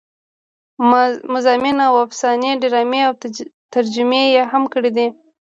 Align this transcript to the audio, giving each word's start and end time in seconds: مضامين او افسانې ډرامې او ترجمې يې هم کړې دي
مضامين 1.33 1.77
او 1.87 1.93
افسانې 2.05 2.51
ډرامې 2.61 3.01
او 3.07 3.13
ترجمې 3.73 4.23
يې 4.33 4.43
هم 4.51 4.63
کړې 4.73 4.91
دي 4.97 5.07